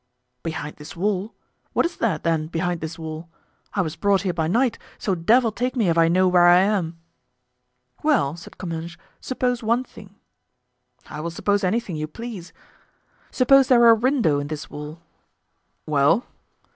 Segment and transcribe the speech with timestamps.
[0.41, 1.35] "Behind this wall?
[1.73, 3.29] What is there, then, behind this wall?
[3.75, 6.57] I was brought here by night, so devil take me if I know where I
[6.57, 6.97] am."
[8.01, 10.15] "Well," said Comminges, "suppose one thing."
[11.07, 12.51] "I will suppose anything you please."
[13.29, 15.03] "Suppose there were a window in this wall."
[15.85, 16.25] "Well?"